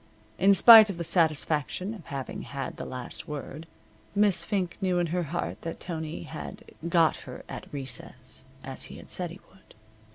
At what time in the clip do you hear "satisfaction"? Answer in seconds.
1.03-1.93